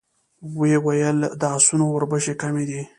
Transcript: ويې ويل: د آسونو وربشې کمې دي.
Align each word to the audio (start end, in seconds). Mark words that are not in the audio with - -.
ويې 0.57 0.77
ويل: 0.85 1.17
د 1.39 1.41
آسونو 1.55 1.85
وربشې 1.89 2.33
کمې 2.41 2.63
دي. 2.69 2.81